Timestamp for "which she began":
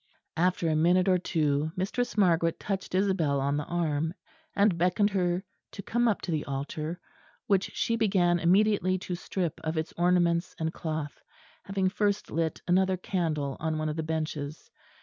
7.45-8.39